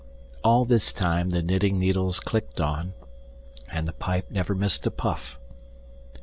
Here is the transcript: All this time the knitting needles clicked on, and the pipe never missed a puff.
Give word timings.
All 0.43 0.65
this 0.65 0.91
time 0.93 1.29
the 1.29 1.43
knitting 1.43 1.77
needles 1.77 2.19
clicked 2.19 2.59
on, 2.59 2.93
and 3.71 3.87
the 3.87 3.93
pipe 3.93 4.31
never 4.31 4.55
missed 4.55 4.87
a 4.87 4.89
puff. 4.89 5.37